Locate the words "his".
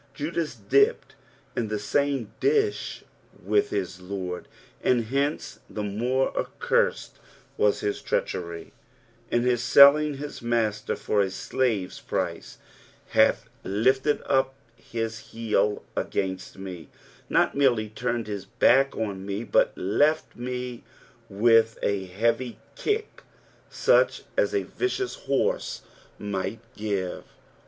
3.69-3.99, 7.81-8.01, 9.43-9.61, 10.17-10.41, 14.75-15.19, 18.25-18.45